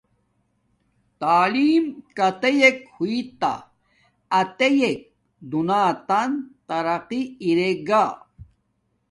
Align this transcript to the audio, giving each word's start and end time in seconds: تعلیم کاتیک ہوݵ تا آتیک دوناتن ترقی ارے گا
تعلیم 1.21 1.83
کاتیک 2.17 2.77
ہوݵ 2.95 3.19
تا 3.39 3.53
آتیک 4.39 4.99
دوناتن 5.49 6.31
ترقی 6.67 7.21
ارے 7.47 7.71
گا 7.87 8.05